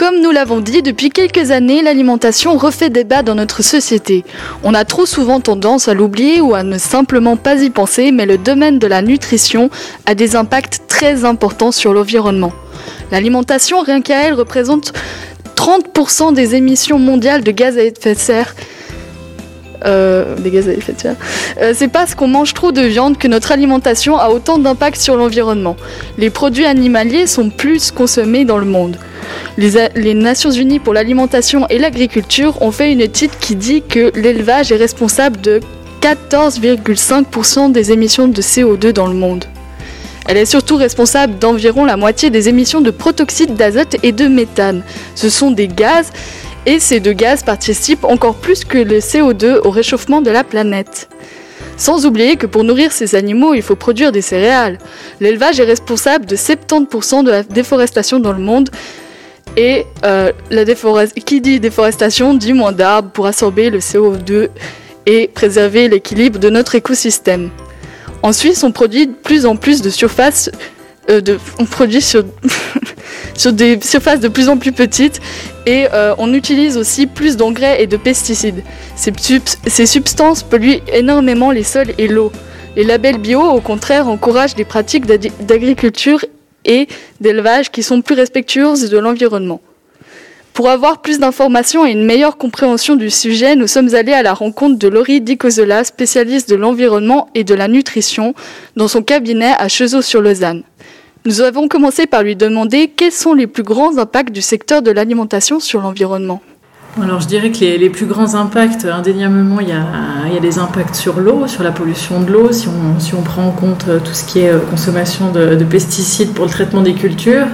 [0.00, 4.24] Comme nous l'avons dit, depuis quelques années, l'alimentation refait débat dans notre société.
[4.64, 8.24] On a trop souvent tendance à l'oublier ou à ne simplement pas y penser, mais
[8.24, 9.68] le domaine de la nutrition
[10.06, 12.54] a des impacts très importants sur l'environnement.
[13.12, 14.94] L'alimentation, rien qu'à elle, représente
[15.56, 18.54] 30% des émissions mondiales de gaz à effet de serre
[19.84, 20.66] euh, des gaz.
[20.66, 25.16] Euh, c'est parce qu'on mange trop de viande que notre alimentation a autant d'impact sur
[25.16, 25.76] l'environnement.
[26.16, 28.96] Les produits animaliers sont plus consommés dans le monde.
[29.58, 34.72] Les, Nations Unies pour l'alimentation et l'agriculture ont fait une étude qui dit que l'élevage
[34.72, 35.60] est responsable de
[36.00, 39.44] 14,5% des émissions de CO2 dans le monde.
[40.26, 44.82] Elle est surtout responsable d'environ la moitié des émissions de protoxyde d'azote et de méthane.
[45.14, 46.12] Ce sont des gaz
[46.66, 51.08] et ces deux gaz participent encore plus que le CO2 au réchauffement de la planète.
[51.76, 54.76] Sans oublier que pour nourrir ces animaux, il faut produire des céréales.
[55.18, 58.68] L'élevage est responsable de 70% de la déforestation dans le monde.
[59.56, 60.32] Et euh,
[61.26, 64.48] qui dit déforestation dit moins d'arbres pour absorber le CO2
[65.06, 67.50] et préserver l'équilibre de notre écosystème.
[68.22, 70.50] En Suisse, on produit de plus en plus de surface,
[71.08, 71.20] euh,
[71.58, 72.24] on produit sur,
[73.34, 75.20] sur des surfaces de plus en plus petites
[75.66, 78.62] et euh, on utilise aussi plus d'engrais et de pesticides.
[78.94, 79.12] Ces,
[79.66, 82.30] ces substances polluent énormément les sols et l'eau.
[82.76, 86.24] Les labels bio, au contraire, encouragent des pratiques d'agriculture
[86.64, 86.88] et
[87.20, 89.60] d'élevage qui sont plus respectueuses de l'environnement.
[90.52, 94.34] Pour avoir plus d'informations et une meilleure compréhension du sujet, nous sommes allés à la
[94.34, 98.34] rencontre de Laurie Dicozola, spécialiste de l'environnement et de la nutrition,
[98.76, 100.64] dans son cabinet à Chezeaux-sur-Lausanne.
[101.24, 104.90] Nous avons commencé par lui demander quels sont les plus grands impacts du secteur de
[104.90, 106.42] l'alimentation sur l'environnement.
[106.98, 109.84] Alors je dirais que les, plus grands impacts, indéniablement, il y a,
[110.34, 113.46] il des impacts sur l'eau, sur la pollution de l'eau, si on, si on, prend
[113.46, 116.80] en compte euh, tout ce qui est euh, consommation de, de, pesticides pour le traitement
[116.80, 117.46] des cultures.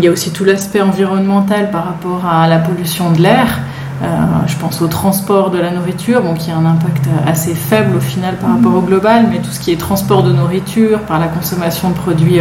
[0.00, 3.60] Il y a aussi tout l'aspect environnemental par rapport à la pollution de l'air.
[4.02, 4.06] Euh,
[4.46, 8.00] je pense au transport de la nourriture, bon, qui a un impact assez faible au
[8.00, 11.28] final par rapport au global, mais tout ce qui est transport de nourriture par la
[11.28, 12.40] consommation de produits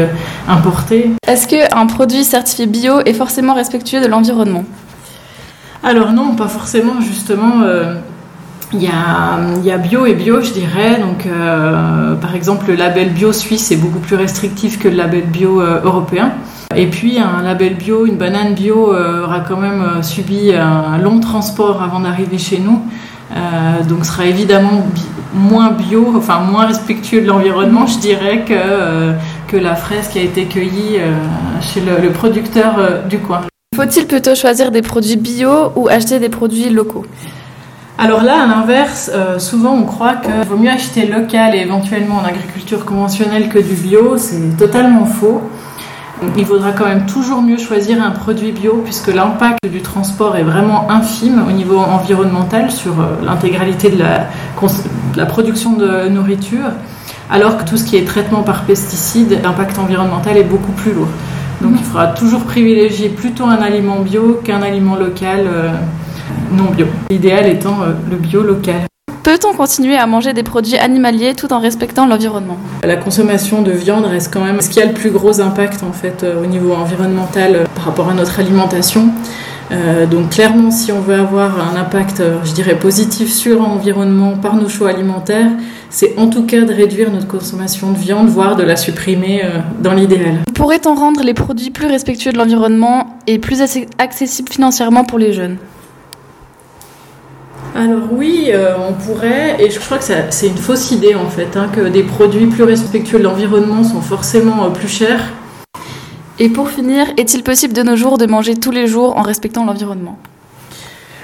[0.50, 1.12] importés.
[1.26, 4.66] Est-ce qu'un produit certifié bio est forcément respectueux de l'environnement?
[5.84, 7.62] Alors non, pas forcément, justement.
[7.64, 7.96] Euh,
[8.74, 11.00] il y, a, bio et bio, je dirais.
[11.00, 11.28] Donc,
[12.20, 16.32] par exemple, le label bio suisse est beaucoup plus restrictif que le label bio européen.
[16.76, 20.98] Et puis un label bio, une banane bio euh, aura quand même euh, subi un
[20.98, 22.82] long transport avant d'arriver chez nous.
[23.36, 24.88] Euh, donc sera évidemment
[25.34, 29.14] moins bio, enfin moins respectueux de l'environnement, je dirais, que,
[29.48, 31.00] que la fraise qui a été cueillie
[31.62, 32.76] chez le, producteur
[33.10, 33.42] du coin.
[33.84, 37.06] Faut-il plutôt choisir des produits bio ou acheter des produits locaux?
[37.98, 42.24] Alors là, à l'inverse, souvent on croit qu'il vaut mieux acheter local et éventuellement en
[42.24, 44.18] agriculture conventionnelle que du bio.
[44.18, 45.42] C'est totalement faux.
[46.38, 50.44] Il vaudra quand même toujours mieux choisir un produit bio puisque l'impact du transport est
[50.44, 56.72] vraiment infime au niveau environnemental sur euh, l'intégralité de la, production de nourriture,
[57.30, 61.10] alors que tout ce qui est traitement par pesticides, l'impact environnemental est beaucoup plus lourd.
[61.64, 65.70] Donc il faudra toujours privilégier plutôt un aliment bio qu'un aliment local euh,
[66.52, 66.88] non bio.
[67.10, 68.82] L'idéal étant euh, le bio local.
[69.24, 72.58] Peut-on continuer à manger des produits animaliers tout en respectant l'environnement?
[72.84, 75.94] La consommation de viande reste quand même ce qui a le plus gros impact en
[75.94, 79.06] fait euh, au niveau environnemental par rapport à notre alimentation.
[79.72, 84.58] Euh, donc clairement, si on veut avoir un impact, je dirais, positif sur l'environnement par
[84.58, 85.52] nos choix alimentaires,
[85.94, 89.44] c'est en tout cas de réduire notre consommation de viande, voire de la supprimer
[89.80, 90.40] dans l'idéal.
[90.54, 93.62] Pourrait-on rendre les produits plus respectueux de l'environnement et plus
[94.00, 95.58] accessibles financièrement pour les jeunes?
[97.76, 101.58] Alors oui, euh, on pourrait, et je crois que c'est une fausse idée en fait,
[101.58, 105.24] hein, que des produits plus respectueux de l'environnement sont forcément euh, plus chers.
[106.38, 109.66] Et pour finir, est-il possible de nos jours de manger tous les jours en respectant
[109.66, 110.20] l'environnement?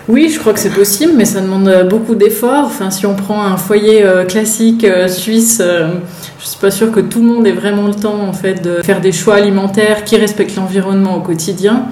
[0.10, 2.66] Oui, je crois que c'est possible, mais ça demande euh, beaucoup d'efforts.
[2.66, 7.28] Enfin, si on prend un foyer classique suisse, je suis pas sûre que tout le
[7.28, 11.16] monde ait vraiment le temps en fait de faire des choix alimentaires qui respectent l'environnement
[11.16, 11.86] au quotidien.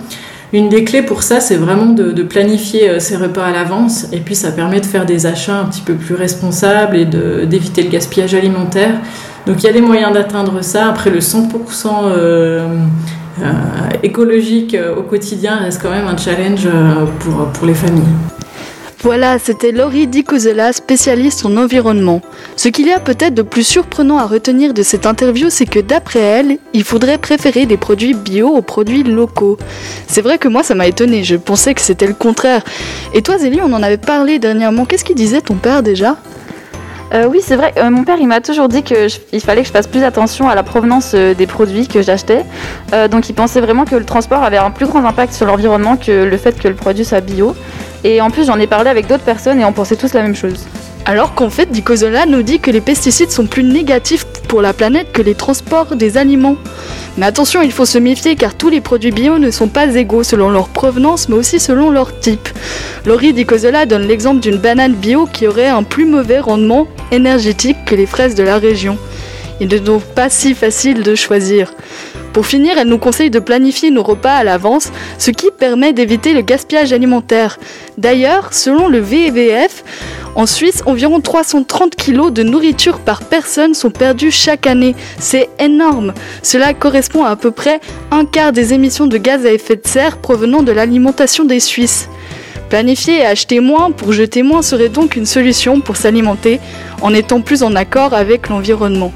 [0.54, 4.20] Une des clés pour ça, c'est vraiment de, planifier euh, ses repas à l'avance et
[4.20, 7.90] puis ça permet de faire des achats un petit peu plus responsables et d'éviter le
[7.90, 8.96] gaspillage alimentaire.
[9.46, 10.88] Donc il y a des moyens d'atteindre ça.
[10.88, 12.68] Après, le 100% euh, euh,
[14.04, 16.68] écologique au quotidien reste quand même un challenge
[17.20, 18.04] pour, pour les familles.
[19.02, 22.22] Voilà, c'était Laurie Dicozela, spécialiste en environnement.
[22.56, 25.80] Ce qu'il y a peut-être de plus surprenant à retenir de cette interview, c'est que
[25.80, 29.60] d'après elle, il faudrait préférer des produits bio aux produits locaux.
[30.08, 32.64] C'est vrai que moi, ça m'a étonné, je pensais que c'était le contraire.
[33.14, 34.86] Et toi, Zélie, on en avait parlé dernièrement.
[34.86, 36.18] Qu'est-ce qu'il disait ton père déjà?
[37.14, 37.74] Euh, oui, c'est vrai.
[37.78, 40.56] Euh, mon père, il m'a toujours dit qu'il fallait que je fasse plus attention à
[40.56, 42.44] la provenance euh, des produits que j'achetais.
[43.12, 46.24] Donc, il pensait vraiment que le transport avait un plus grand impact sur l'environnement que
[46.24, 47.56] le fait que le produit soit bio.
[48.04, 50.36] Et en plus, j'en ai parlé avec d'autres personnes et on pensait tous la même
[50.36, 50.66] chose.
[51.10, 55.14] Alors qu'en fait, Dicozola nous dit que les pesticides sont plus négatifs pour la planète
[55.14, 56.58] que les transports des aliments.
[57.18, 60.24] Mais attention, il faut se méfier car tous les produits bio ne sont pas égaux
[60.24, 62.50] selon leur provenance mais aussi selon leur type.
[63.06, 67.96] Laurie Dicozola donne l'exemple d'une banane bio qui aurait un plus mauvais rendement énergétique que
[67.96, 68.98] les fraises de la région.
[69.62, 71.74] Il n'est donc pas si facile de choisir.
[72.34, 76.34] Pour finir, elle nous conseille de planifier nos repas à l'avance, ce qui permet d'éviter
[76.34, 77.58] le gaspillage alimentaire.
[77.98, 79.84] D'ailleurs, selon le VVF,
[80.38, 84.96] en Suisse, environ 330 kg de nourriture par personne sont perdus chaque année.
[85.18, 86.14] C'est énorme.
[86.44, 87.82] Cela correspond à à peu près
[88.12, 92.08] un quart des émissions de gaz à effet de serre provenant de l'alimentation des Suisses.
[92.70, 96.60] Planifier et acheter moins pour jeter moins serait donc une solution pour s'alimenter
[97.02, 99.12] en étant plus en accord avec l'environnement.